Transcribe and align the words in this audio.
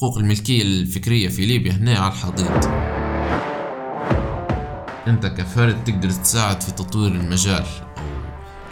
حقوق 0.00 0.18
الملكية 0.18 0.62
الفكرية 0.62 1.28
في 1.28 1.46
ليبيا 1.46 1.72
هنا 1.72 1.98
على 1.98 2.12
الحضيض. 2.12 2.64
أنت 5.06 5.26
كفرد 5.26 5.84
تقدر 5.84 6.10
تساعد 6.10 6.60
في 6.60 6.72
تطوير 6.72 7.12
المجال 7.12 7.64
أو 7.96 8.02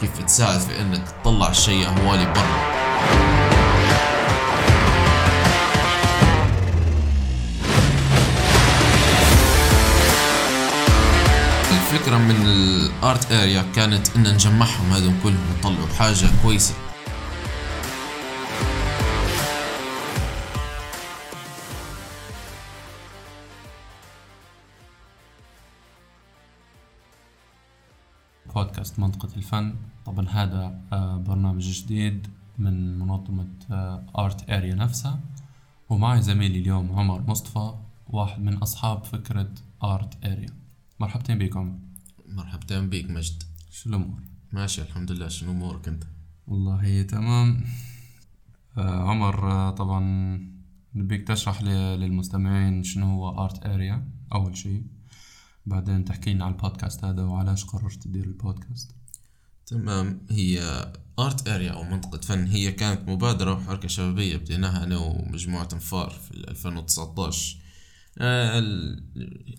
كيف 0.00 0.18
تساعد 0.18 0.60
في 0.60 0.80
إنك 0.80 1.04
تطلع 1.08 1.50
الشيء 1.50 1.86
هوالي 1.86 2.24
برا. 2.24 2.76
الفكرة 11.70 12.18
من 12.18 12.36
الآرت 12.46 13.32
آريا 13.32 13.64
كانت 13.74 14.16
إن 14.16 14.34
نجمعهم 14.34 14.92
هذول 14.92 15.14
كلهم 15.22 15.38
ونطلعوا 15.54 15.88
حاجة 15.98 16.26
كويسة. 16.42 16.74
بودكاست 28.56 28.98
منطقة 28.98 29.36
الفن. 29.36 29.74
طبعا 30.06 30.28
هذا 30.28 30.80
آه، 30.92 31.16
برنامج 31.16 31.82
جديد 31.82 32.26
من 32.58 32.98
منظمة 32.98 33.48
Art 34.18 34.50
Area 34.50 34.74
نفسها. 34.74 35.20
ومعي 35.88 36.22
زميلي 36.22 36.58
اليوم 36.58 36.92
عمر 36.92 37.22
مصطفى 37.30 37.74
واحد 38.06 38.42
من 38.42 38.56
أصحاب 38.56 39.04
فكرة 39.04 39.48
Art 39.82 40.24
Area 40.24 40.48
مرحبتين 41.00 41.38
بكم. 41.38 41.78
مرحبتين 42.28 42.88
بيك 42.88 43.10
مجد. 43.10 43.42
شو 43.70 43.90
الأمور؟ 43.90 44.20
ماشي 44.52 44.82
الحمد 44.82 45.12
لله. 45.12 45.28
شنو 45.28 45.50
أمورك 45.50 45.88
أنت؟ 45.88 46.04
والله 46.46 47.02
تمام. 47.02 47.64
آه 48.78 49.10
عمر 49.10 49.50
آه 49.52 49.70
طبعا 49.70 50.00
نبيك 50.94 51.28
تشرح 51.28 51.62
للمستمعين 51.62 52.82
شنو 52.82 53.06
هو 53.06 53.44
Art 53.44 53.66
Area 53.66 54.08
أول 54.32 54.56
شيء. 54.56 54.95
بعدين 55.66 56.04
تحكي 56.04 56.32
لنا 56.34 56.44
على 56.44 56.54
البودكاست 56.54 57.04
هذا 57.04 57.22
وعلاش 57.22 57.64
قررت 57.64 58.02
تدير 58.02 58.24
البودكاست. 58.24 58.90
تمام. 59.66 60.26
هي 60.30 60.60
Art 61.18 61.48
Area 61.48 61.70
أو 61.72 61.82
منطقة 61.82 62.20
فن 62.20 62.46
هي 62.46 62.72
كانت 62.72 63.08
مبادرة 63.08 63.52
وحركة 63.54 63.88
شبابية. 63.88 64.36
بديناها 64.36 64.84
أنا 64.84 64.96
ومجموعة 64.98 65.68
أنفار 65.72 66.10
في 66.10 66.34
2019 66.34 67.56
آه، 68.18 68.58
ال- 68.58 69.04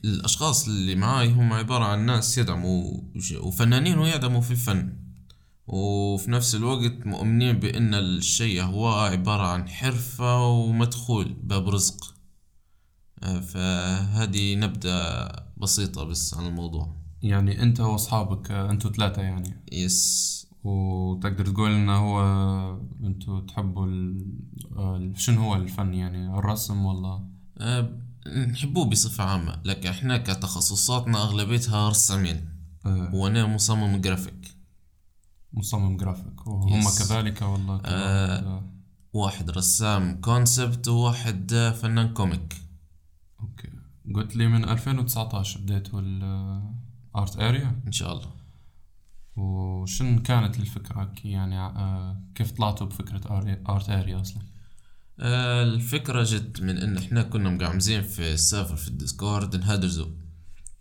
الأشخاص 0.05 0.67
اللي 0.67 0.95
معاي 0.95 1.31
هم 1.31 1.53
عبارة 1.53 1.83
عن 1.83 2.05
ناس 2.05 2.37
يدعموا 2.37 3.01
وفنانين 3.41 3.97
ويدعموا 3.97 4.41
في 4.41 4.51
الفن. 4.51 4.97
وفي 5.67 6.31
نفس 6.31 6.55
الوقت 6.55 7.05
مؤمنين 7.05 7.59
بأن 7.59 7.93
الشيء 7.93 8.61
هو 8.63 8.89
عبارة 8.93 9.43
عن 9.47 9.69
حرفة 9.69 10.47
ومدخول 10.47 11.33
باب 11.33 11.69
رزق. 11.69 12.15
آه، 13.23 13.39
فهذه 13.39 14.55
نبذة 14.55 15.46
بسيطة 15.61 16.03
بس 16.03 16.33
عن 16.33 16.45
الموضوع. 16.45 16.95
يعني 17.21 17.63
أنت 17.63 17.79
وأصحابك 17.79 18.51
آه، 18.51 18.71
أنتوا 18.71 18.91
ثلاثة 18.91 19.21
يعني. 19.21 19.63
yes 19.71 20.37
وتقدر 20.63 21.45
تقول 21.45 21.71
إنه 21.71 21.97
هو 21.97 22.21
أنتوا 23.03 23.39
تحبوا 23.39 23.85
ال... 23.85 24.27
آه، 24.77 25.11
شنو 25.15 25.41
هو 25.41 25.55
الفن 25.55 25.93
يعني؟ 25.93 26.39
الرسم 26.39 26.85
ولا؟ 26.85 27.27
أه، 27.57 27.99
نحبوه 28.51 28.85
بصفة 28.85 29.23
عامة 29.23 29.61
لكن 29.65 29.89
إحنا 29.89 30.17
كتخصصاتنا 30.17 31.23
أغلبيتها 31.23 31.89
رسامين. 31.89 32.49
آه، 32.85 33.15
وأنا 33.15 33.45
مصمم 33.45 34.01
جرافيك. 34.01 34.57
مصمم 35.53 35.97
جرافيك. 35.97 36.47
وهم 36.47 36.79
yes. 36.79 37.09
كذلك 37.09 37.41
ولا 37.41 37.71
واحد، 37.71 37.85
آه، 37.85 38.63
واحد 39.13 39.49
رسام 39.49 40.21
concept 40.21 40.87
وواحد 40.87 41.53
آه، 41.53 41.71
فنان 41.71 42.13
comic 42.13 42.66
قلت 44.15 44.35
لي 44.35 44.47
من 44.47 44.69
2019 44.69 45.59
بديتوا 45.59 45.99
ال 46.01 46.36
Art 46.36 47.39
Area 47.39 47.81
إن 47.87 47.91
شاء 47.91 48.13
الله. 48.13 48.31
وشن 49.35 50.19
كانت 50.19 50.59
الفكرة؟ 50.59 51.03
كي- 51.03 51.31
يعني 51.31 51.57
آه، 51.59 52.21
كيف 52.35 52.51
طلعتوا 52.51 52.87
بفكرة 52.87 53.21
Art 53.69 53.89
Area 53.89 54.21
أصلا؟ 54.21 54.41
أه، 55.19 55.63
الفكرة 55.63 56.23
جت 56.23 56.61
من 56.61 56.77
إن 56.77 56.97
إحنا 56.97 57.21
كنا 57.23 57.49
مقعمزين 57.49 58.01
في 58.01 58.33
ال 58.33 58.39
server 58.39 58.75
في 58.75 58.87
ال 58.87 58.96
Discord 58.96 59.55
نهدرزو 59.55 60.09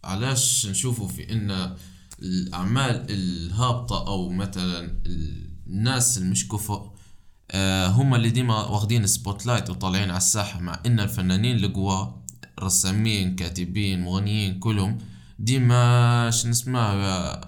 علاش 0.05 0.67
نشوفوا 0.67 1.09
في 1.09 1.33
إن 1.33 1.77
الأعمال 2.23 3.07
الهابطة 3.11 4.07
أو 4.07 4.29
مثلا 4.29 5.03
الناس 5.67 6.19
المش 6.19 6.49
كفؤ 6.49 6.97
أه، 7.51 7.87
هم 7.89 8.15
اللي 8.15 8.31
ديما 8.31 8.55
واخدين 8.65 9.07
spotlight 9.07 9.71
وطالعين 9.71 10.09
على 10.09 10.17
الساحة 10.17 10.61
مع 10.61 10.83
إن 10.87 11.01
الفنانين 11.01 11.57
القوا 11.57 12.26
رسامين 12.61 13.37
كاتبين 13.37 14.03
مغنيين 14.03 14.59
كلهم 14.59 14.99
ديما 15.39 16.31
شنو 16.31 16.53
اسمه 16.53 16.81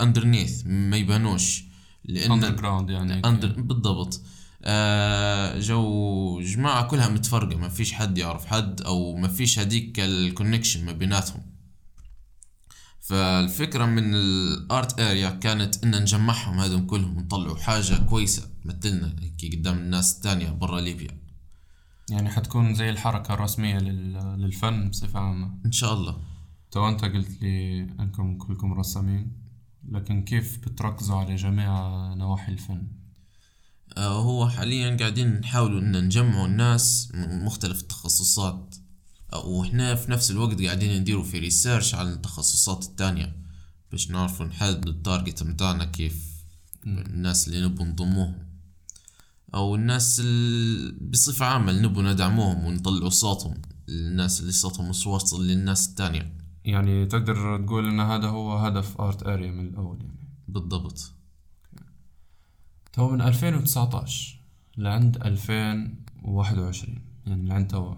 underneath 0.03 0.62
ما 0.67 0.97
يبانوش. 0.97 1.65
لأن 2.05 2.33
underground 2.33 2.91
يعني 2.91 3.23
under 3.25 3.53
بالضبط. 3.61 4.21
آه 4.65 5.59
جو 5.59 6.41
جماعة 6.41 6.87
كلها 6.89 7.09
متفرقة 7.09 7.57
ما 7.57 7.69
فيش 7.69 7.93
حد 7.93 8.19
يعرف 8.19 8.47
حد 8.47 8.81
أو 8.81 9.17
ما 9.17 9.29
فيش 9.29 9.59
هديك 9.59 10.01
ال 10.01 10.08
connection 10.08 10.84
ما 10.85 10.93
بيناتهم. 10.93 11.43
فالفكرة 13.01 13.85
من 13.85 14.15
ال 14.15 14.36
Art 14.36 15.01
Area 15.01 15.31
كانت 15.31 15.85
إن 15.85 16.01
نجمعهم 16.03 16.61
هذول 16.61 16.87
كلهم 16.87 17.17
ونطلعوا 17.17 17.57
حاجة 17.57 17.95
كويسة 17.95 18.43
تمثلنا 18.65 19.17
هيك 19.21 19.55
قدام 19.55 19.79
الناس 19.79 20.17
التانية 20.17 20.51
برا 20.51 20.81
ليبيا. 20.81 21.28
يعني 22.11 22.29
حتكون 22.31 22.75
زي 22.75 22.91
الحركة 22.91 23.35
الرسمية 23.35 23.79
لل- 23.79 24.41
للفن 24.41 24.89
بصفة 24.91 25.19
عامة. 25.21 25.59
إن 25.67 25.73
شاء 25.73 25.95
الله. 25.95 26.17
تو 26.71 26.89
أنت 26.89 27.05
قلت 27.05 27.43
لي 27.43 27.81
أنكم 27.83 28.37
كلكم 28.39 28.73
رسامين 28.73 29.33
لكن 29.89 30.23
كيف 30.25 30.59
بتركزوا 30.59 31.17
على 31.17 31.35
جميع 31.35 31.69
نواحي 32.15 32.53
الفن؟ 32.53 32.87
آه 33.97 34.21
هو 34.23 34.49
حاليا 34.49 34.97
قاعدين 34.97 35.41
نحاولوا 35.41 35.81
إن 35.81 36.05
نجمعوا 36.05 36.47
الناس 36.47 37.11
من 37.15 37.45
مختلف 37.45 37.81
التخصصات. 37.81 38.75
آه، 39.33 39.47
وإحنا 39.47 39.95
في 39.95 40.11
نفس 40.11 40.31
الوقت 40.31 40.63
قاعدين 40.63 41.01
نديروا 41.01 41.25
في 41.25 41.39
research 41.39 41.95
على 41.95 42.13
التخصصات 42.13 42.85
التانية. 42.85 43.37
باش 43.91 44.11
نعرفوا 44.11 44.47
نحددوا 44.47 44.93
ال 44.93 45.00
target 45.00 45.43
متاعنا 45.43 45.85
كيف 45.85 46.45
الناس 46.87 47.49
اللي 47.49 47.67
نبوا 47.67 47.85
نضموهم. 47.85 48.48
أو 49.55 49.75
الناس 49.75 50.23
ال... 50.25 51.11
بصفة 51.11 51.47
عامة 51.47 51.71
اللي 51.71 51.83
نبوا 51.83 52.03
ندعموهم 52.03 52.65
ونطلعوا 52.65 53.11
صوتهم 53.11 53.55
الناس 53.89 54.41
اللي 54.41 54.53
صوتهم 54.53 54.89
مش 54.89 55.07
واصل 55.07 55.47
للناس 55.47 55.89
التانية 55.89 56.33
يعني 56.65 57.07
تقدر 57.07 57.65
تقول 57.67 57.89
إن 57.89 58.01
هذا 58.01 58.27
هو 58.29 58.57
هدف 58.57 59.01
Art 59.01 59.27
Area 59.27 59.51
من 59.51 59.67
الأول 59.69 59.99
يعني. 60.01 60.29
بالضبط. 60.49 61.13
تو 62.93 63.11
من 63.11 63.21
2019 63.21 64.39
لعند 64.77 65.17
2021 65.17 66.99
يعني 67.27 67.49
لعند 67.49 67.67
توا 67.67 67.95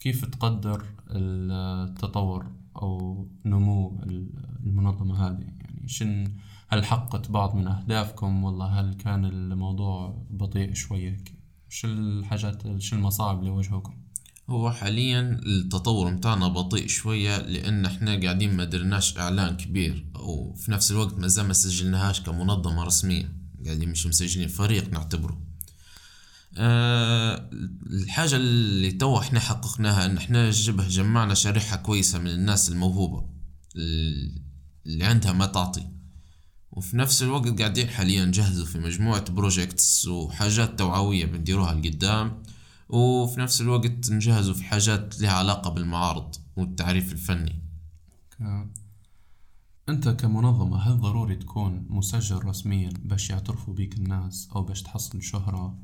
كيف 0.00 0.24
تقدر 0.24 0.84
التطور 1.10 2.46
أو 2.76 3.28
نمو 3.44 4.00
المنظمة 4.66 5.26
هذه؟ 5.28 5.44
يعني 5.60 5.88
شن 5.88 6.32
هل 6.68 6.84
حققت 6.84 7.30
بعض 7.30 7.54
من 7.54 7.68
أهدافكم؟ 7.68 8.44
ولا 8.44 8.64
هل 8.64 8.94
كان 8.94 9.24
الموضوع 9.24 10.26
بطيء 10.30 10.74
شوية؟ 10.74 11.24
شو 11.68 11.88
الحاجات 11.88 12.78
شو 12.78 12.96
المصاعب 12.96 13.38
اللي 13.40 13.50
واجهوكم؟ 13.50 13.94
هو 14.50 14.70
حاليا 14.70 15.40
التطور 15.46 16.10
متاعنا 16.10 16.48
بطيء 16.48 16.86
شوية 16.86 17.38
لأن 17.38 17.86
إحنا 17.86 18.20
قاعدين 18.20 18.56
ما 18.56 18.64
درناش 18.64 19.18
إعلان 19.18 19.56
كبير 19.56 20.06
وفي 20.20 20.70
نفس 20.70 20.90
الوقت 20.90 21.14
ما 21.18 21.26
زال 21.26 21.46
ما 21.46 21.52
سجلناهاش 21.52 22.20
كمنظمة 22.20 22.84
رسمية 22.84 23.32
قاعدين 23.64 23.88
مش 23.88 24.06
مسجلين 24.06 24.48
فريق 24.48 24.88
نعتبره. 24.92 25.42
أه 26.58 27.50
الحاجة 27.86 28.36
اللي 28.36 28.92
تو 28.92 29.18
إحنا 29.18 29.40
حققناها 29.40 30.06
إن 30.06 30.16
إحنا 30.16 30.50
شبه 30.50 30.88
جمعنا 30.88 31.34
شريحة 31.34 31.76
كويسة 31.76 32.18
من 32.18 32.30
الناس 32.30 32.68
الموهوبة 32.68 33.26
اللي 34.86 35.04
عندها 35.04 35.32
ما 35.32 35.46
تعطي. 35.46 35.95
وفي 36.76 36.96
نفس 36.96 37.22
الوقت 37.22 37.58
قاعدين 37.60 37.88
حاليا 37.88 38.24
نجهزوا 38.24 38.66
في 38.66 38.78
مجموعة 38.78 39.30
بروجيكتس 39.30 40.06
وحاجات 40.08 40.78
توعوية 40.78 41.26
بنديروها 41.26 41.74
لقدام 41.74 42.42
وفي 42.88 43.40
نفس 43.40 43.60
الوقت 43.60 44.10
نجهزوا 44.10 44.54
في 44.54 44.64
حاجات 44.64 45.20
لها 45.20 45.30
علاقة 45.32 45.70
بالمعارض 45.70 46.34
والتعريف 46.56 47.12
الفني. 47.12 47.62
ك- 48.30 48.66
أنت 49.88 50.08
كمنظمة 50.08 50.78
هل 50.78 51.00
ضروري 51.00 51.36
تكون 51.36 51.86
مسجل 51.88 52.44
رسميا 52.44 52.90
باش 53.04 53.30
يعترفوا 53.30 53.74
بيك 53.74 53.94
الناس 53.94 54.48
أو 54.56 54.62
باش 54.62 54.82
تحصل 54.82 55.22
شهرة 55.22 55.78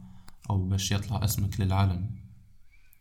أو 0.50 0.64
باش 0.68 0.92
يطلع 0.92 1.24
اسمك 1.24 1.60
للعلن؟ 1.60 2.10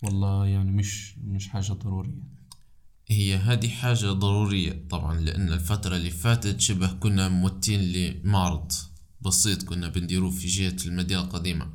والله 0.03 0.47
يعني 0.47 0.71
مش 0.71 1.17
مش 1.17 1.47
حاجة 1.49 1.73
ضرورية. 1.73 2.40
هي 3.11 3.35
هذه 3.35 3.69
حاجة 3.69 4.07
ضرورية 4.11 4.85
طبعا 4.89 5.19
لأن 5.19 5.53
الفترة 5.53 5.95
اللي 5.95 6.09
فاتت 6.09 6.59
شبه 6.59 6.87
كنا 6.87 7.29
موتين 7.29 7.81
لمعرض 7.81 8.71
بسيط 9.21 9.63
كنا 9.63 9.87
بنديروه 9.87 10.31
في 10.31 10.47
جهة 10.47 10.75
المدينة 10.85 11.21
القديمة. 11.21 11.67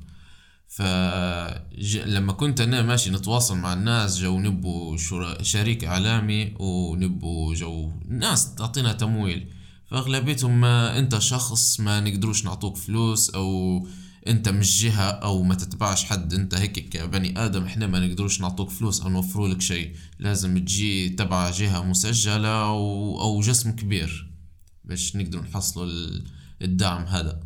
فلما 0.68 2.32
كنت 2.32 2.60
أنا 2.60 2.82
ماشي 2.82 3.10
نتواصل 3.10 3.56
مع 3.56 3.72
الناس 3.72 4.18
جو 4.18 4.40
نبو 4.40 4.96
شريك 5.42 5.84
إعلامي 5.84 6.54
ونبو 6.58 7.54
جو 7.54 7.92
ناس 8.08 8.54
تعطينا 8.54 8.92
تمويل. 8.92 9.46
فأغلبيتهم 9.90 10.60
ما 10.60 10.98
أنت 10.98 11.18
شخص 11.18 11.80
ما 11.80 12.00
نقدروش 12.00 12.44
نعطوك 12.44 12.76
فلوس 12.76 13.30
أو 13.30 13.86
انت 14.28 14.48
مش 14.48 14.82
جهة 14.82 15.10
أو 15.10 15.42
ما 15.42 15.54
تتبعش 15.54 16.04
حد 16.04 16.34
انت 16.34 16.54
هيك 16.54 16.88
كبني 16.88 17.44
آدم 17.44 17.64
إحنا 17.64 17.86
ما 17.86 18.06
نقدروش 18.06 18.40
نعطوك 18.40 18.70
فلوس 18.70 19.00
أو 19.00 19.08
نوفروا 19.08 19.48
لك 19.48 19.60
شيء. 19.60 19.96
لازم 20.18 20.58
تجي 20.58 21.08
تبع 21.08 21.50
جهة 21.50 21.82
مسجلة 21.84 22.64
أو, 22.64 23.20
أو 23.20 23.40
جسم 23.40 23.70
كبير 23.76 24.32
باش 24.84 25.16
نقدر 25.16 25.40
نحصلوا 25.42 25.86
ال- 25.86 26.24
الدعم 26.62 27.02
هذا. 27.04 27.40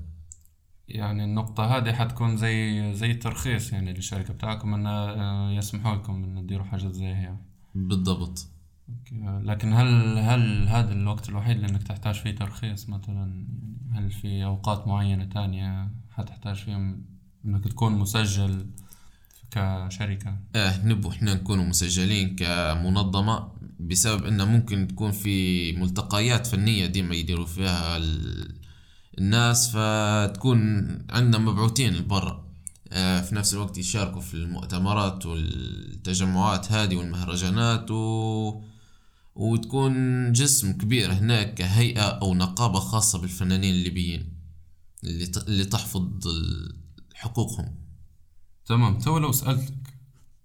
يعني 0.89 1.25
النقطة 1.25 1.77
هذه 1.77 1.93
حتكون 1.93 2.37
زي 2.37 2.95
زي 2.95 3.15
ترخيص 3.15 3.73
يعني 3.73 3.93
للشركة 3.93 4.35
بتاعكم 4.35 4.75
انه 4.75 4.91
آه، 4.91 5.51
يسمحوا 5.53 5.95
لكم 5.95 6.25
إن 6.25 6.43
تديروا 6.47 6.65
حاجات 6.65 6.93
زي 6.95 7.05
هي. 7.07 7.37
بالضبط. 7.75 8.47
لكن 9.23 9.73
هل 9.73 10.19
هل 10.19 10.69
هذا 10.69 10.93
الوقت 10.93 11.29
الوحيد 11.29 11.57
اللي 11.57 11.69
انك 11.69 11.83
تحتاج 11.83 12.15
فيه 12.15 12.31
ترخيص 12.31 12.89
مثلا؟ 12.89 13.15
يعني 13.15 13.47
هل 13.95 14.11
في 14.11 14.45
أوقات 14.45 14.89
معينة 14.89 15.25
تانية 15.25 15.91
حتحتاج 16.11 16.57
فيهم 16.57 17.05
إنك 17.45 17.65
تكون 17.65 17.93
مسجل 17.93 18.67
كشركة؟ 19.51 20.37
آه 20.57 20.87
نبو 20.87 21.11
إحنا 21.11 21.35
نكونوا 21.35 21.65
مسجلين 21.65 22.37
كمنظمة 22.37 23.49
بسبب 23.81 24.25
إنه 24.25 24.45
ممكن 24.45 24.89
تكون 24.89 25.11
في 25.11 25.73
ملتقيات 25.73 26.47
فنية 26.47 26.87
ديما 26.87 27.15
يديروا 27.15 27.47
فيها 27.47 27.97
ال- 27.97 28.55
الناس 29.19 29.77
فتكون 29.77 30.89
عندنا 31.11 31.39
مبعوثين 31.39 31.95
لبرا. 31.95 32.45
آه 32.93 33.21
في 33.21 33.35
نفس 33.35 33.55
الوقت 33.55 33.79
يشاركوا 33.79 34.21
في 34.21 34.35
المؤتمرات 34.35 35.27
والتجمعات 35.27 36.73
هذه 36.73 36.97
والمهرجانات 36.97 37.91
و... 37.91 38.63
وتكون 39.41 40.33
جسم 40.33 40.73
كبير 40.73 41.13
هناك 41.13 41.55
كهيئة 41.55 42.03
أو 42.03 42.35
نقابة 42.35 42.79
خاصة 42.79 43.21
بالفنانين 43.21 43.75
الليبيين 43.75 44.33
اللي. 45.05 45.31
اللي 45.49 45.65
تحفظ 45.65 46.29
حقوقهم. 47.15 47.75
تمام. 48.67 48.99
تو 48.99 49.19
لو 49.19 49.33
سألتك 49.33 49.95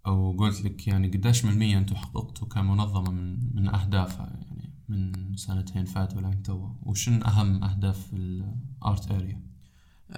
أو 0.07 0.37
قلت 0.39 0.61
لك 0.61 0.87
يعني 0.87 1.07
قديش 1.07 1.45
من 1.45 1.51
المية 1.51 1.77
أنتم 1.77 1.95
حققتوا 1.95 2.47
كمنظمة 2.47 3.11
من 3.11 3.55
من 3.55 3.75
أهدافها؟ 3.75 4.39
يعني 4.47 4.73
من 4.89 5.35
سنتين 5.37 5.85
فاتوا 5.85 6.21
لين 6.21 6.43
توا 6.43 6.69
وشن 6.83 7.23
أهم 7.23 7.63
أهداف 7.63 8.13
ال 8.13 8.38
Art 8.38 9.11
Area 9.11 9.41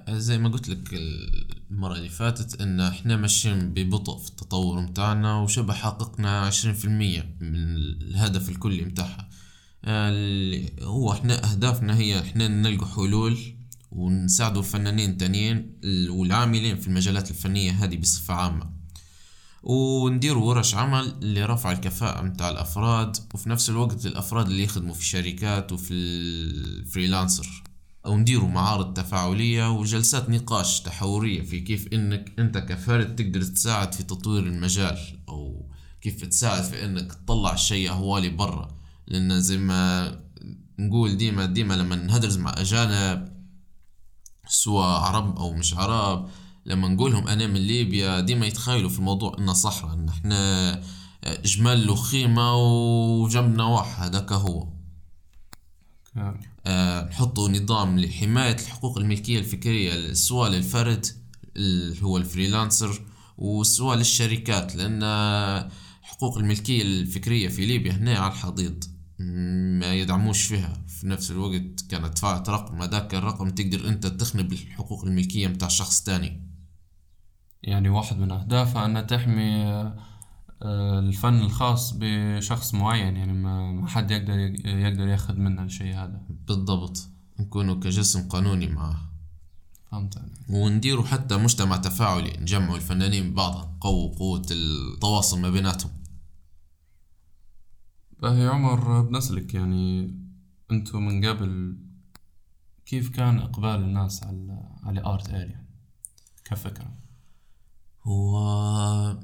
زي 0.09 0.38
ما 0.38 0.50
قلت 0.50 0.69
لك 0.69 0.94
المرة 1.72 1.94
اللي 1.96 2.10
فاتت 2.10 2.62
إن 2.62 2.80
إحنا 2.81 3.16
ماشيين 3.16 3.74
ببطء 3.74 4.18
في 4.18 4.30
التطور 4.30 4.81
متاعنا 4.81 5.36
وشبه 5.40 5.74
حققنا 5.74 6.40
عشرين 6.42 6.74
في 6.75 6.86
المية 6.86 7.36
من 7.42 7.56
الهدف 7.75 8.50
الكلي 8.50 8.81
متاعها. 8.86 9.30
اللي 9.86 10.72
هو 10.81 11.12
إحنا 11.12 11.52
أهدافنا 11.52 11.98
هي 11.98 12.19
إحنا 12.19 12.48
نلقوا 12.48 12.88
حلول 12.88 13.38
ونساعدوا 13.92 14.62
الفنانين 14.62 15.10
التانيين 15.10 15.80
والعاملين 16.10 16.78
في 16.78 16.88
المجالات 16.88 17.31
الفنية 17.31 17.72
هذه 17.72 17.98
بصفة 17.98 18.34
عامة. 18.34 18.78
ونديروا 19.63 20.46
ورش 20.46 20.75
عمل 20.75 21.34
لرفع 21.34 21.72
الكفاءة 21.72 22.22
متاع 22.22 22.50
الأفراد 22.50 23.18
وفي 23.34 23.50
نفس 23.50 23.70
الوقت 23.70 24.06
الأفراد 24.06 24.46
اللي 24.48 24.63
يخدموا 24.63 24.94
في 24.94 25.00
الشركات 25.02 25.72
وفي 25.72 25.94
الفريلانسر 25.94 27.63
أو 28.07 28.18
نديروا 28.18 28.50
معارض 28.50 28.94
تفاعلية 28.94 29.71
وجلسات 29.71 30.30
نقاش 30.30 30.81
تحورية 30.81 31.42
في 31.42 31.59
كيف 31.59 31.88
إنك 31.94 32.33
أنت 32.39 32.57
كفرد 32.57 33.15
تقدر 33.15 33.42
تساعد 33.42 33.94
في 33.94 34.04
تطوير 34.04 34.44
المجال 34.44 34.98
أو 35.30 35.69
كيف 36.01 36.25
تساعد 36.25 36.63
في 36.63 36.86
إنك 36.86 37.13
تطلع 37.13 37.54
الشيء 37.54 37.92
هوالي 37.92 38.30
برا. 38.30 38.77
لأن 39.07 39.42
زي 39.42 39.57
ما 39.57 40.12
نقول 40.80 41.18
ديما 41.18 41.45
ديما 41.45 41.74
لما 41.74 41.95
نهدرز 41.95 42.38
مع 42.38 42.54
أجانب 42.57 43.38
سواء 44.48 44.88
عرب 44.88 45.38
أو 45.38 45.53
مش 45.53 45.74
عرب 45.74 46.30
لما 46.65 46.88
نقولهم 46.88 47.27
أنا 47.27 47.48
من 47.48 47.60
ليبيا 47.60 48.19
ديما 48.19 48.45
يتخيلوا 48.45 48.89
في 48.89 49.00
الموضوع 49.00 49.36
إنه 49.39 49.53
صحراء 49.53 49.94
إن 49.94 50.10
إحنا 50.10 50.81
جمال 51.45 51.88
له 51.88 51.95
خيمة 51.95 52.56
وجنبنا 52.56 53.63
واحد 53.63 54.03
هذاك 54.15 54.31
هو. 54.31 54.68
نحطوا 57.10 57.50
نظام 57.50 58.00
لحماية 58.00 58.56
الحقوق 58.56 58.98
الملكية 58.98 59.40
الفكرية 59.40 60.14
سواء 60.14 60.50
للفرد 60.50 61.06
اللي 61.56 62.04
هو 62.04 62.18
الفريلانسر 62.18 63.02
وسواء 63.38 63.98
للشركات 63.98 64.75
لأن 64.75 65.04
حقوق 66.02 66.38
الملكية 66.38 66.81
الفكرية 66.81 67.48
في 67.48 67.66
ليبيا 67.66 67.92
هنا 67.92 68.18
على 68.18 68.31
الحضيض 68.31 68.84
ما 69.80 69.94
يدعموش 69.94 70.42
فيها. 70.42 70.84
في 70.88 71.08
نفس 71.08 71.31
الوقت 71.31 71.81
كانت 71.90 72.18
دفعت 72.18 72.50
رقم 72.50 72.81
هذاك 72.81 73.16
الرقم 73.16 73.50
تقدر 73.50 73.88
أنت 73.88 74.08
تخنب 74.08 74.54
الحقوق 74.54 75.06
الملكية 75.06 75.48
متاع 75.48 75.68
شخص 75.68 76.04
تاني. 76.04 76.48
يعني 77.63 77.90
واحد 77.90 78.18
من 78.18 78.31
أهدافها 78.31 78.86
أنها 78.86 79.02
تحمي 79.02 79.56
آه، 79.56 79.98
الفن 80.62 81.42
الخاص 81.42 81.94
بشخص 82.00 82.74
معين 82.74 83.18
يعني 83.18 83.33
ما 83.33 83.88
حد 83.88 84.12
يقدر 84.12 84.39
يقدر 84.65 85.07
ياخذ 85.07 85.36
منه 85.36 85.63
الشيء 85.63 85.95
هذا. 85.95 86.21
بالضبط. 86.48 87.09
نكونوا 87.39 87.75
كجسم 87.75 88.27
قانوني 88.30 88.68
معه. 88.68 89.09
فهمت 89.92 90.21
ونديروا 90.50 91.06
حتى 91.06 91.38
مجتمع 91.38 91.77
تفاعلي 91.77 92.38
نجمعوا 92.42 92.75
الفنانين 92.75 93.31
ببعضهم 93.31 93.75
نقووا 93.75 94.15
قوة 94.15 94.45
التواصل 94.51 95.39
ما 95.39 95.50
بيناتهم. 95.50 95.92
باهي 98.21 98.48
عمر 98.48 99.01
بنسألك 99.01 99.53
يعني 99.53 100.15
انتو 100.71 101.00
من 101.00 101.25
قبل 101.25 101.77
كيف 102.86 103.10
كان 103.10 103.39
إقبال 103.39 103.75
الناس 103.75 104.24
على 104.24 104.63
على 104.83 105.06
آرت 105.06 105.30
أريا 105.30 105.65
كفكرة. 106.45 106.94
هو 108.03 109.18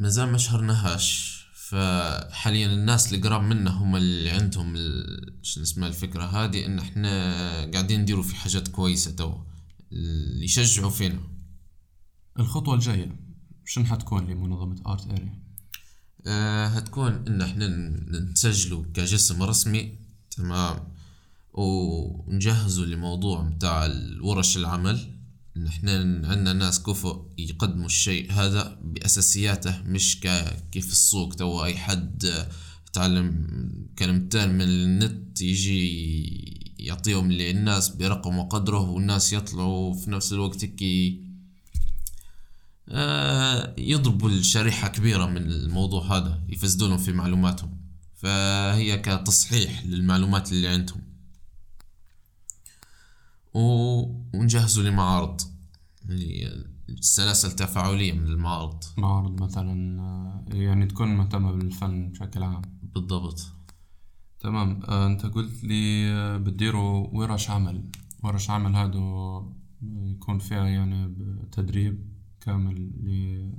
مازال 0.00 0.28
ما 0.32 0.38
شهرناهاش. 0.38 1.36
فحاليا 1.68 2.66
الناس 2.66 3.12
اللي 3.12 3.28
قراب 3.28 3.42
منا 3.42 3.70
هم 3.70 3.96
اللي 3.96 4.30
عندهم 4.30 4.74
ال- 4.76 5.34
شنو 5.42 5.64
اسمها 5.64 5.88
الفكرة 5.88 6.22
هذه 6.24 6.66
إن 6.66 6.78
إحنا 6.78 7.70
قاعدين 7.72 8.00
نديروا 8.00 8.22
في 8.22 8.34
حاجات 8.36 8.68
كويسة 8.68 9.10
توا 9.10 9.34
اللي 9.92 10.44
يشجعوا 10.44 10.90
فينا. 10.90 11.20
الخطوة 12.38 12.74
الجاية 12.74 13.16
شنو 13.64 13.84
حتكون 13.84 14.26
لمنظمة 14.26 14.76
آرت 14.86 15.06
أريا 15.10 15.38
آه 16.26 16.66
هتكون 16.66 17.24
إن 17.28 17.42
إحنا 17.42 17.66
نسجلوا 18.32 18.84
كجسم 18.94 19.42
رسمي 19.42 19.98
تمام 20.30 20.78
ونجهزوا 21.52 22.86
لموضوع 22.86 23.42
متاع 23.42 23.86
الورش 23.86 24.56
العمل. 24.56 25.15
ان 25.56 25.66
إحنا 25.66 25.92
عندنا 26.28 26.52
ناس 26.52 26.82
كفؤ 26.82 27.24
يقدموا 27.38 27.86
الشيء. 27.86 28.32
هذا 28.32 28.78
بأساسياته 28.84 29.82
مش 29.82 30.20
كيف 30.72 30.92
السوق 30.92 31.34
تو 31.34 31.64
أي 31.64 31.76
حد 31.76 32.46
يتعلم 32.88 33.46
كلمتين 33.98 34.48
من 34.48 34.62
النت 34.62 35.40
يجي 35.40 36.76
يعطيهم 36.78 37.32
للناس 37.32 37.88
برقم 37.88 38.38
وقدره 38.38 38.90
والناس 38.90 39.32
يطلعوا 39.32 39.94
في 39.94 40.10
نفس 40.10 40.32
الوقت 40.32 40.64
هيك 40.64 40.82
آه، 42.88 43.74
يضربوا 43.78 44.28
الشريحة 44.28 44.88
كبيرة 44.88 45.26
من 45.26 45.36
الموضوع 45.36 46.16
هذا 46.16 46.40
يفسدوا 46.48 46.88
لهم 46.88 46.98
في 46.98 47.12
معلوماتهم. 47.12 47.76
فهي 48.16 48.98
كتصحيح 48.98 49.86
للمعلومات 49.86 50.52
اللي 50.52 50.68
عندهم. 50.68 51.05
و- 53.56 54.26
ونجهزوا 54.34 54.84
لمعارض 54.84 55.40
اللي 56.08 56.64
السلاسل 56.88 57.48
التفاعلية 57.48 58.12
من 58.12 58.26
المعارض. 58.26 58.84
معارض 58.98 59.42
مثلا 59.42 60.44
يعني 60.52 60.86
تكون 60.86 61.08
مهتمة 61.16 61.52
بالفن 61.52 62.08
بشكل 62.10 62.42
عام. 62.42 62.62
بالضبط. 62.82 63.46
تمام. 64.40 64.80
آه، 64.88 65.06
أنت 65.06 65.26
قلت 65.26 65.64
لي 65.64 66.10
آه، 66.12 66.36
بتديروا 66.36 67.08
ورش 67.12 67.50
عمل. 67.50 67.90
ورش 68.22 68.50
عمل 68.50 68.74
هادو 68.74 69.42
يكون 69.82 70.38
فيها 70.38 70.64
يعني 70.66 71.14
تدريب 71.52 72.12
كامل 72.40 72.74
ل- 72.80 73.52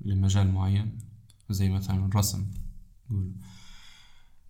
لمجال 0.00 0.52
معين 0.52 0.98
زي 1.50 1.68
مثلا 1.68 2.06
الرسم. 2.06 2.50
قول. 3.10 3.32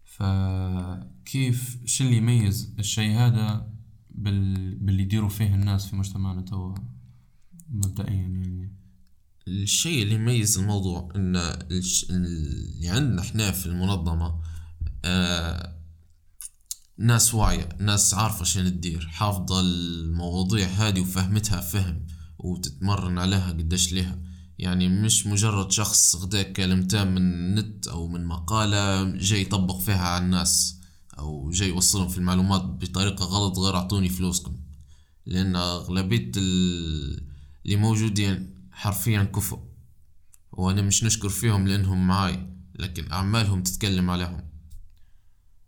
فكيف 0.04 1.78
شو 1.84 2.04
اللي 2.04 2.16
يميز 2.16 2.74
الشيء 2.78 3.16
هذا 3.16 3.71
بال... 4.14 4.74
باللي 4.74 5.02
يديروا 5.02 5.28
فيه 5.28 5.54
الناس 5.54 5.86
في 5.86 5.96
مجتمعنا 5.96 6.42
توا 6.42 6.74
مبدئيا 7.70 8.12
يعني. 8.12 8.72
الشيء 9.48 10.02
اللي 10.02 10.14
يميز 10.14 10.58
الموضوع 10.58 11.08
إن 11.16 11.36
الش- 11.70 12.06
اللي 12.10 12.88
عندنا 12.88 13.22
إحنا 13.22 13.50
في 13.50 13.66
المنظمة 13.66 14.40
آه 15.04 15.78
ناس 16.98 17.34
واعية 17.34 17.68
ناس 17.80 18.14
عارفة 18.14 18.44
شنو 18.44 18.68
تدير 18.68 19.06
حافظة 19.06 19.60
المواضيع 19.60 20.66
هذه 20.68 21.00
وفهمتها 21.00 21.60
فهم 21.60 22.06
وتتمرن 22.38 23.18
عليها 23.18 23.48
قديش 23.48 23.92
ليها. 23.92 24.18
يعني 24.58 24.88
مش 24.88 25.26
مجرد 25.26 25.70
شخص 25.70 26.16
غداك 26.16 26.52
كلمتين 26.52 27.06
من 27.06 27.16
النت 27.22 27.86
أو 27.86 28.08
من 28.08 28.24
مقالة 28.24 29.04
جاي 29.16 29.40
يطبق 29.42 29.78
فيها 29.78 30.02
على 30.08 30.24
الناس. 30.24 30.80
أو 31.18 31.50
جاي 31.50 31.68
يوصلهم 31.68 32.08
في 32.08 32.18
المعلومات 32.18 32.62
بطريقة 32.62 33.24
غلط 33.24 33.58
غير 33.58 33.76
أعطوني 33.76 34.08
فلوسكم. 34.08 34.56
لأن 35.26 35.56
أغلبية 35.56 36.32
اللي 36.36 37.76
موجودين 37.76 38.54
حرفيا 38.72 39.22
كفؤ 39.22 39.58
وأنا 40.52 40.82
مش 40.82 41.04
نشكر 41.04 41.28
فيهم 41.28 41.68
لأنهم 41.68 42.06
معاي 42.06 42.46
لكن 42.74 43.12
أعمالهم 43.12 43.62
تتكلم 43.62 44.10
عليهم. 44.10 44.40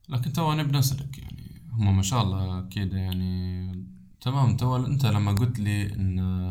لكن 0.09 0.33
تو 0.33 0.53
أنا 0.53 0.63
بنسألك 0.63 1.19
يعني. 1.19 1.63
هم 1.73 1.97
ما 1.97 2.03
شاء 2.03 2.23
الله 2.23 2.69
كده 2.69 2.97
يعني. 2.97 3.85
تمام 4.21 4.57
تو 4.57 4.77
أنت 4.77 5.07
لما 5.07 5.33
قلت 5.33 5.59
لي 5.59 5.95
إن 5.95 6.51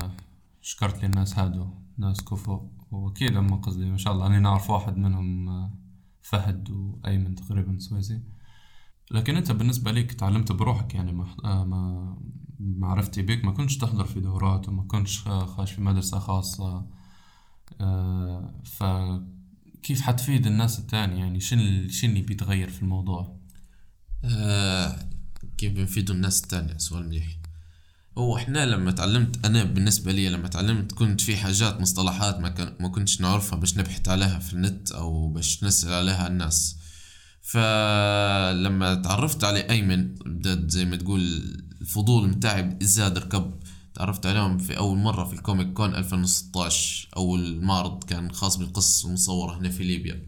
شكرت 0.62 1.00
لي 1.00 1.06
الناس 1.06 1.40
هادو 1.40 1.68
ناس 1.98 2.22
كفو 2.22 2.68
وأكيد 2.92 3.38
هم 3.38 3.56
قصدي 3.56 3.86
ما 3.86 3.98
شاء 3.98 4.14
الله 4.14 4.28
أنا 4.28 4.40
نعرف 4.40 4.70
واحد 4.70 4.98
منهم 4.98 5.50
فهد 6.22 6.70
وأيمن 6.70 7.36
تقريبا 7.36 7.80
سويسي. 7.80 8.22
لكن 9.14 9.38
أنت 9.38 9.52
بالنسبة 9.52 9.92
ليك 9.92 10.12
تعلمت 10.12 10.52
بروحك 10.52 10.96
يعني 10.96 11.12
ما 11.12 11.26
ما 11.44 12.18
معرفتي 12.60 13.22
بك 13.22 13.46
ما 13.46 13.52
كنتش 13.52 13.78
تحضر 13.78 14.06
في 14.06 14.20
دورات 14.20 14.70
وما 14.70 14.84
كنتش 14.84 15.20
خاش 15.28 15.72
في 15.72 15.82
مدرسة 15.82 16.20
خاصة. 16.20 16.86
آه، 17.82 18.54
فكيف 18.64 20.02
حتفيد 20.02 20.48
الناس 20.48 20.80
التانية 20.80 21.20
يعني 21.20 21.40
شن 21.40 21.60
اللي 21.60 22.22
بيتغير 22.22 22.70
في 22.70 22.82
الموضوع؟ 22.82 23.40
آه 24.26 25.00
كيف 25.58 25.74
بنفيدوا 25.74 26.16
الناس 26.16 26.44
التانية 26.44 26.78
سؤال 26.78 27.08
مليح. 27.08 27.38
هو 28.18 28.38
إحنا 28.38 28.66
لما 28.66 28.92
تعلمت 28.92 29.46
أنا 29.46 29.64
بالنسبة 29.64 30.12
لي 30.12 30.30
لما 30.30 30.48
تعلمت 30.48 30.92
كنت 30.92 31.22
في 31.22 31.38
حاجات 31.38 31.82
مصطلحات 31.82 32.40
ما, 32.40 32.76
ما 32.80 32.88
كنتش 32.88 33.22
نعرفها 33.22 33.60
باش 33.60 33.78
نبحث 33.78 34.10
عليها 34.10 34.40
في 34.40 34.54
النت 34.54 34.92
أو 34.92 35.28
باش 35.28 35.64
نسأل 35.64 35.94
عليها 35.94 36.28
الناس. 36.28 36.78
فلما 37.44 38.96
تعرفت 38.96 39.44
على 39.44 39.70
أيمن 39.70 40.16
بدأت 40.16 40.72
زي 40.72 40.86
ما 40.86 40.96
تقول 40.96 41.22
الفضول 41.82 42.30
متاعي 42.30 42.78
زاد 42.82 43.18
ركب. 43.18 43.54
تعرفت 43.94 44.26
عليهم 44.26 44.58
في 44.58 44.78
أول 44.78 44.98
مرة 44.98 45.24
في 45.24 45.34
الكوميك 45.34 45.74
كون 45.74 45.96
2016 45.96 47.10
أول 47.18 47.62
معرض 47.62 48.04
كان 48.04 48.32
خاص 48.32 48.58
بالقصص 48.58 49.06
المصورة 49.06 49.58
هنا 49.58 49.70
في 49.70 49.84
ليبيا. 49.84 50.26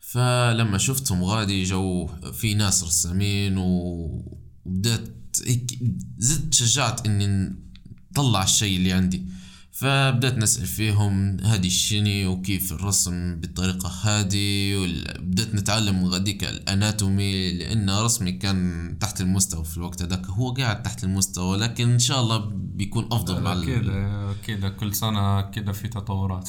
فلما 0.00 0.78
شفتهم 0.78 1.24
غادي 1.24 1.64
جو 1.64 2.06
في 2.32 2.54
ناس 2.54 2.84
رسامين 2.84 3.54
وبدأت 3.58 5.36
هيك 5.46 5.78
زدت 6.18 6.54
شجعت 6.54 7.06
إني 7.06 7.56
نطلع 8.12 8.42
الشيء 8.42 8.76
اللي 8.76 8.92
عندي. 8.92 9.26
فبدأت 9.74 10.38
نسأل 10.38 10.66
فيهم 10.66 11.40
هادي 11.40 11.68
الشني 11.68 12.26
وكيف 12.26 12.72
الرسم 12.72 13.36
بالطريقة 13.36 13.88
هادي 14.02 14.76
وبدأت 14.76 15.54
نتعلم 15.54 16.04
غاديك 16.04 16.44
الأناتومي 16.44 17.52
لأن 17.52 17.90
رسمي 17.90 18.32
كان 18.32 18.96
تحت 19.00 19.20
المستوى 19.20 19.64
في 19.64 19.76
الوقت 19.76 20.02
هذاك 20.02 20.26
هو 20.26 20.52
قاعد 20.52 20.82
تحت 20.82 21.04
المستوى 21.04 21.58
لكن 21.58 21.90
إن 21.90 21.98
شاء 21.98 22.20
الله 22.20 22.38
بيكون 22.54 23.08
أفضل 23.12 23.42
مع 23.42 23.64
كده 23.64 24.34
كده 24.46 24.68
كل 24.68 24.94
سنة 24.94 25.50
كده 25.50 25.72
في 25.72 25.88
تطورات. 25.88 26.48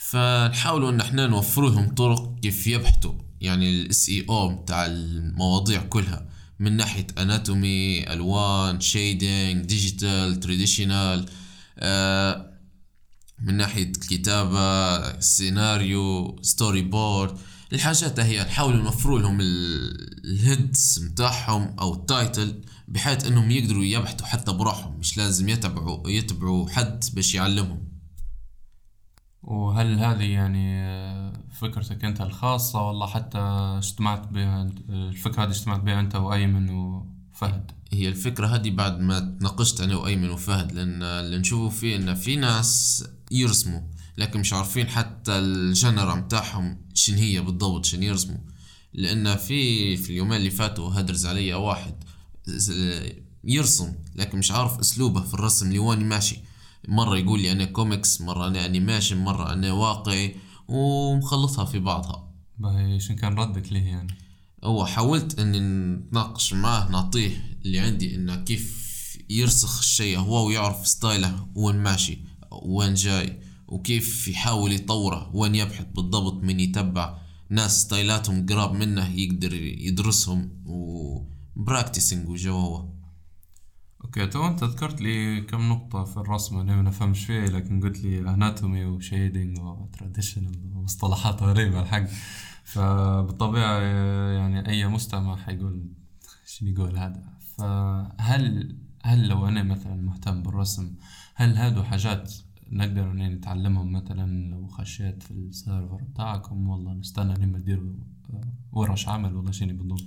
فنحاولوا 0.00 0.90
إن 0.90 1.00
إحنا 1.00 1.26
نوفر 1.26 1.68
لهم 1.68 1.94
طرق 1.94 2.40
كيف 2.42 2.66
يبحثوا 2.66 3.14
يعني 3.40 3.70
ال 3.70 4.08
essay 4.08 4.26
أو 4.30 4.48
بتاع 4.48 4.86
المواضيع 4.86 5.82
كلها 5.82 6.26
من 6.60 6.76
ناحية 6.76 7.06
anatomy 7.18 8.12
ألوان 8.12 8.80
shading 8.80 9.64
digital 9.64 10.40
traditional 10.40 11.26
من 13.40 13.56
ناحية 13.56 13.84
الكتابة 13.84 15.20
سيناريو 15.20 16.36
storyboard 16.42 17.38
الحاجات 17.72 18.20
هي 18.20 18.42
نحاول 18.42 18.82
نوفروا 18.82 19.18
لهم 19.18 19.38
ال 19.40 19.68
heads 19.68 21.08
متاعهم 21.10 21.76
أو 21.80 21.94
ال 21.94 22.06
title 22.06 22.64
بحيث 22.88 23.26
إنهم 23.26 23.50
يقدروا 23.50 23.84
يبحثوا 23.84 24.26
حتى 24.26 24.52
بروحهم 24.52 24.98
مش 24.98 25.16
لازم 25.16 25.48
يتبعوا 25.48 26.08
يتبعوا 26.08 26.68
حد 26.68 27.04
باش 27.14 27.34
يعلمهم. 27.34 27.88
وهل 29.42 29.98
هذه 29.98 30.22
يعني 30.22 30.66
فكرتك 31.60 32.04
أنت 32.04 32.20
الخاصة؟ 32.20 32.88
ولا 32.88 33.06
حتى 33.06 33.38
اجتمعت 33.78 34.28
بها 34.28 34.62
الفكرة 34.88 35.44
هذه 35.44 35.50
اجتمعت 35.50 35.80
بها 35.80 36.00
أنت 36.00 36.14
وأيمن 36.14 36.70
وفهد. 36.70 37.70
هي 37.92 38.08
الفكرة 38.08 38.46
هذه 38.46 38.70
بعد 38.70 39.00
ما 39.00 39.36
تناقشت 39.40 39.80
أنا 39.80 39.96
وأيمن 39.96 40.30
وفهد 40.30 40.72
لأن 40.72 41.02
اللي 41.02 41.38
نشوفه 41.38 41.76
فيه 41.76 41.96
إن 41.96 42.14
في 42.14 42.36
ناس 42.36 43.04
يرسموا 43.30 43.80
لكن 44.18 44.40
مش 44.40 44.52
عارفين 44.52 44.88
حتى 44.88 45.32
الجنرا 45.32 46.14
متاعهم 46.14 46.78
شن 46.94 47.14
هي 47.14 47.40
بالضبط 47.40 47.84
شن 47.84 48.02
يرسموا. 48.02 48.40
لأن 48.92 49.36
في 49.36 49.96
في 49.96 50.10
اليومين 50.10 50.36
اللي 50.36 50.50
فاتوا 50.50 51.00
هدرز 51.00 51.26
علي 51.26 51.54
واحد 51.54 51.94
يرسم 53.44 53.92
لكن 54.14 54.38
مش 54.38 54.50
عارف 54.50 54.78
أسلوبه 54.78 55.20
في 55.20 55.34
الرسم 55.34 55.66
اللي 55.68 55.78
وين 55.78 56.08
ماشي 56.08 56.36
مرة 56.88 57.18
يقول 57.18 57.40
لي 57.40 57.52
أنا 57.52 57.64
كوميكس 57.64 58.20
مرة 58.20 58.46
أنا 58.46 58.66
animation 58.66 59.16
مرة 59.16 59.52
أنا 59.52 59.72
واقعي 59.72 60.36
ومخلطها 60.68 61.64
في 61.64 61.78
بعضها. 61.78 62.32
باهي 62.58 63.00
شن 63.00 63.16
كان 63.16 63.34
ردك 63.34 63.72
ليه 63.72 63.86
يعني؟ 63.86 64.18
هو 64.64 64.86
حاولت 64.86 65.38
اني 65.38 65.60
نتناقش 65.60 66.52
معاه 66.52 66.90
نعطيه 66.90 67.58
اللي 67.64 67.78
عندي 67.78 68.14
انه 68.14 68.36
كيف 68.36 68.86
يرسخ 69.30 69.78
الشيء 69.78 70.18
هو 70.18 70.46
ويعرف 70.46 70.88
style 70.88 71.36
ه 71.36 71.46
وين 71.54 71.76
ماشي 71.76 72.18
وين 72.50 72.94
جاي 72.94 73.40
وكيف 73.68 74.28
يحاول 74.28 74.72
يطوره 74.72 75.36
وين 75.36 75.54
يبحث 75.54 75.86
بالضبط 75.94 76.42
من 76.42 76.60
يتبع 76.60 77.18
ناس 77.50 77.82
style 77.82 78.22
اتهم 78.22 78.46
قراب 78.46 78.72
منه 78.72 79.08
يقدر 79.08 79.54
يدرسهم 79.54 80.62
و 80.66 80.81
practicing 80.81 82.28
وجو 82.28 82.58
هو. 82.58 82.88
okay 84.04 84.26
تو 84.26 84.46
أنت 84.46 84.64
ذكرت 84.64 85.00
لي 85.00 85.40
كم 85.40 85.68
نقطة 85.68 86.04
في 86.04 86.16
الرسم 86.16 86.58
أنا 86.58 86.82
ما 86.82 86.90
فهمش 86.90 87.24
فيها 87.24 87.46
لكن 87.46 87.80
قلت 87.80 87.98
لي 87.98 88.20
anatomy 88.20 88.84
و 88.84 88.93
shading 88.93 89.60
و 89.60 89.69
traditional 89.69 90.72
ومصطلحات 90.74 91.42
غريبة 91.42 91.82
الحق. 91.82 92.06
فبالطبيعة 92.64 93.80
يعني 94.32 94.68
أي 94.68 94.86
مستمع 94.86 95.36
حيقول 95.36 95.88
شنو 96.46 96.70
يقول 96.70 96.98
هذا. 96.98 97.38
فهل 97.56 98.76
هل 99.06 99.28
لو 99.28 99.48
أنا 99.48 99.62
مثلا 99.62 99.96
مهتم 99.96 100.42
بالرسم 100.42 100.94
هل 101.34 101.56
هادو 101.56 101.82
حاجات 101.82 102.34
نقدر 102.70 103.10
ان 103.10 103.32
نتعلمهم 103.32 103.92
مثلا 103.92 104.50
لو 104.50 104.66
خشيت 104.66 105.22
في 105.22 105.30
ال 105.30 105.40
server 105.40 106.00
بتاعكم؟ 106.12 106.68
والله 106.68 106.92
نستنى 106.92 107.34
لما 107.34 107.58
تديروا 107.58 107.92
ورش 108.72 109.08
عمل 109.08 109.34
ولا 109.34 109.52
شنو 109.52 109.76
بالضبط 109.76 110.04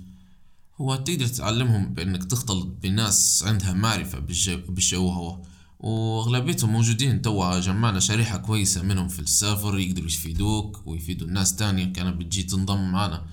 هو 0.80 0.96
تقدر 0.96 1.26
تعلمهم 1.26 1.94
بإنك 1.94 2.24
تختلط 2.24 2.66
بناس 2.82 3.44
عندها 3.46 3.72
معرفة 3.72 4.18
بالجو 4.18 5.08
هو 5.08 5.42
وأغلبيتهم 5.80 6.72
موجودين 6.72 7.22
توا 7.22 7.60
جمعنا 7.60 8.00
شريحة 8.00 8.38
كويسة 8.38 8.82
منهم 8.82 9.08
في 9.08 9.20
السيرفر 9.20 9.78
يقدروا 9.78 10.06
يفيدوك 10.06 10.86
ويفيدوا 10.86 11.26
الناس 11.26 11.56
تانية. 11.56 11.92
كانت 11.92 12.16
بتجي 12.16 12.42
تنضم 12.42 12.92
معنا. 12.92 13.26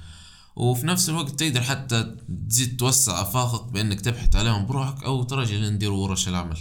وفي 0.57 0.87
نفس 0.87 1.09
الوقت 1.09 1.39
تقدر 1.39 1.61
حتى 1.61 2.15
تزيد 2.49 2.77
توسع 2.77 3.21
آفاقك 3.21 3.71
بأنك 3.71 4.01
تبحث 4.01 4.35
عليهم 4.35 4.65
بروحك 4.65 5.03
أو 5.03 5.23
ترجع 5.23 5.69
نديروا 5.69 6.03
ورش 6.03 6.27
العمل. 6.27 6.57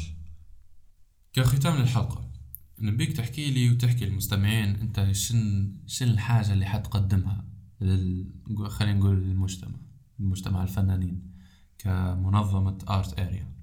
كختام 1.32 1.76
للحلقة. 1.76 2.30
نبيك 2.78 3.16
تحكي 3.16 3.50
لي 3.50 3.70
وتحكي 3.70 4.04
للمستمعين 4.04 4.76
أنت 4.76 5.12
شن 5.12 5.72
شن 5.86 6.08
الحاجة 6.08 6.52
اللي 6.52 6.66
حتقدمها 6.66 7.44
لل... 7.80 8.26
خلينا 8.68 8.98
نقول 8.98 9.16
للمجتمع 9.16 9.78
المجتمع 10.20 10.62
الفنانين 10.62 11.32
كمنظمة 11.78 12.78
آرت 12.88 13.20
اريا 13.20 13.56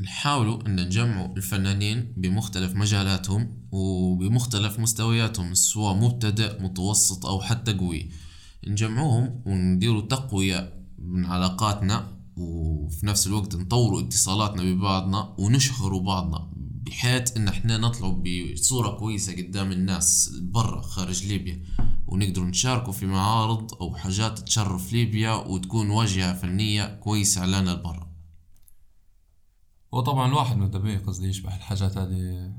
نحاولوا 0.00 0.66
أن 0.66 0.86
نجمعوا 0.86 1.36
الفنانين 1.36 2.12
بمختلف 2.16 2.74
مجالاتهم 2.74 3.68
وبمختلف 3.70 4.78
مستوياتهم 4.78 5.54
سواء 5.54 5.94
مبتدئ 5.94 6.62
متوسط 6.62 7.26
أو 7.26 7.40
حتى 7.40 7.72
قوي. 7.72 8.10
نجمعوهم 8.66 9.42
ونديروا 9.46 10.00
تقوية 10.00 10.84
من 10.98 11.24
علاقاتنا 11.24 12.18
وفي 12.36 13.06
نفس 13.06 13.26
الوقت 13.26 13.56
نطوروا 13.56 14.00
اتصالاتنا 14.00 14.62
ببعضنا 14.62 15.34
ونشهروا 15.38 16.00
بعضنا 16.00 16.50
بحيث 16.86 17.36
إن 17.36 17.48
إحنا 17.48 17.76
نطلعوا 17.78 18.22
بصورة 18.22 18.98
كويسة 18.98 19.36
قدام 19.36 19.72
الناس 19.72 20.38
برا 20.42 20.82
خارج 20.82 21.26
ليبيا. 21.26 21.62
ونقدروا 22.06 22.46
نشاركوا 22.46 22.92
في 22.92 23.06
معارض 23.06 23.74
أو 23.74 23.94
حاجات 23.94 24.38
تشرف 24.38 24.92
ليبيا 24.92 25.32
وتكون 25.32 25.90
واجهة 25.90 26.32
فنية 26.32 26.84
كويسة 26.94 27.46
لنا 27.46 27.72
البرا. 27.72 28.10
وطبعا 29.92 30.28
الواحد 30.28 30.56
ماذا 30.56 30.78
بيه 30.78 30.98
قصدي 30.98 31.28
يشبه 31.28 31.56
الحاجات 31.56 31.98
هذه 31.98 32.52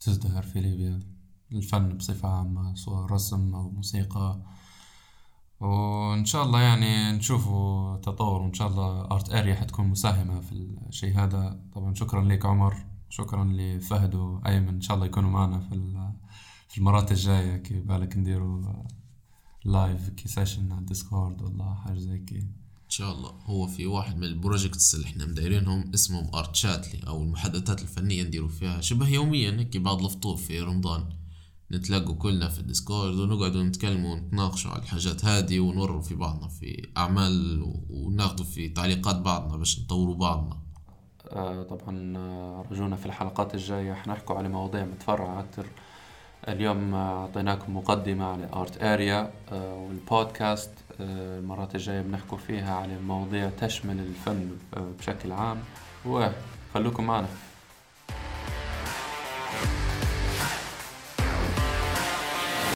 تزدهر 0.00 0.42
في 0.42 0.60
ليبيا 0.60 1.00
الفن 1.52 1.96
بصفة 1.96 2.28
عامة 2.28 2.74
سواء 2.74 3.06
رسم 3.06 3.54
أو 3.54 3.70
موسيقى. 3.70 4.42
وإن 5.62 6.24
شاء 6.24 6.44
الله 6.44 6.60
يعني 6.60 7.12
نشوفوا 7.12 7.96
تطور 7.96 8.42
وإن 8.42 8.54
شاء 8.54 8.68
الله 8.68 9.00
آرت 9.00 9.32
أريا 9.32 9.54
حتكون 9.54 9.86
مساهمة 9.86 10.40
في 10.40 10.52
الشيء 10.88 11.18
هذا. 11.18 11.60
طبعا 11.74 11.94
شكرا 11.94 12.24
لك 12.24 12.46
عمر 12.46 12.74
شكرا 13.08 13.44
لفهد 13.44 14.14
وأيمن 14.14 14.68
إن 14.68 14.80
شاء 14.80 14.94
الله 14.94 15.06
يكونوا 15.06 15.30
معنا 15.30 15.58
في 15.58 16.10
في 16.68 16.78
المرات 16.78 17.12
الجاية. 17.12 17.56
كي 17.56 17.80
بالك 17.80 18.16
نديروا 18.16 18.62
live 19.64 20.08
كي 20.08 20.28
session 20.28 20.72
على 20.72 20.80
ال 20.80 20.88
Discord 20.88 21.42
ولا 21.42 21.74
حاجة 21.74 21.98
زي 21.98 22.18
كي. 22.18 22.38
إن 22.38 22.88
شاء 22.88 23.12
الله. 23.12 23.30
هو 23.30 23.66
في 23.66 23.86
واحد 23.86 24.16
من 24.16 24.24
ال 24.24 24.32
projects 24.32 24.94
اللي 24.94 25.06
إحنا 25.06 25.26
مدايرينهم 25.26 25.90
اسمهم 25.94 26.34
Art 26.34 26.54
Chatly 26.54 27.06
أو 27.06 27.22
المحادثات 27.22 27.82
الفنية 27.82 28.22
نديروا 28.22 28.48
فيها 28.48 28.80
شبه 28.80 29.08
يوميا 29.08 29.50
هيك 29.50 29.76
بعد 29.76 30.00
الفطور 30.00 30.36
في 30.36 30.60
رمضان. 30.60 31.21
نتلاقوا 31.74 32.14
كلنا 32.14 32.48
في 32.48 32.58
ال 32.58 32.65
Discord 32.65 33.14
ونقعدوا 33.14 33.62
نتكلموا 33.62 34.12
ونتناقشوا 34.14 34.70
على 34.70 34.82
الحاجات 34.82 35.24
هذه 35.24 35.60
ونوروا 35.60 36.00
في 36.00 36.14
بعضنا 36.14 36.48
في 36.48 36.88
أعمال 36.96 37.62
و- 37.62 37.80
وناخذوا 37.90 38.46
في 38.46 38.68
تعليقات 38.68 39.16
بعضنا 39.16 39.56
باش 39.56 39.80
نطوروا 39.80 40.14
بعضنا. 40.14 40.56
آه، 41.30 41.62
طبعا 41.62 42.16
آه، 42.16 42.64
رجونا 42.70 42.96
في 42.96 43.06
الحلقات 43.06 43.54
الجاية. 43.54 43.92
حنحكوا 43.94 44.36
على 44.36 44.48
مواضيع 44.48 44.84
متفرعة 44.84 45.40
أكتر 45.40 45.66
اليوم 46.48 46.94
آه، 46.94 47.22
أعطيناكم 47.22 47.76
مقدمة 47.76 48.24
على 48.24 48.48
آرت 48.52 48.82
أريا 48.82 49.32
والبودكاست 49.52 50.70
المرات 51.00 51.74
الجاية 51.74 52.00
بنحكوا 52.00 52.38
فيها 52.38 52.74
على 52.74 52.98
مواضيع 53.00 53.50
تشمل 53.50 53.98
الفن 54.00 54.50
آه، 54.76 54.90
بشكل 54.98 55.32
عام. 55.32 55.58
وخلوكم 56.06 57.04
معنا. 57.04 57.28